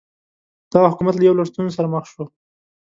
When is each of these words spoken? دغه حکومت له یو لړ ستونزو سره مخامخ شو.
دغه 0.71 0.87
حکومت 0.91 1.15
له 1.17 1.23
یو 1.27 1.37
لړ 1.39 1.45
ستونزو 1.51 1.75
سره 1.77 1.89
مخامخ 1.93 2.07
شو. 2.11 2.23